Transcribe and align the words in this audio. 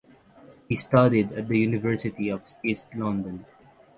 He 0.67 0.77
studied 0.77 1.31
at 1.33 1.47
the 1.47 1.59
University 1.59 2.29
of 2.29 2.41
East 2.63 2.87
London. 2.95 3.45